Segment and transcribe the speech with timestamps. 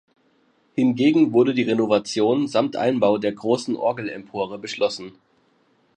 [0.73, 5.11] Hingegen wurde die Renovation samt Einbau der grossen Orgelempore beschlossen.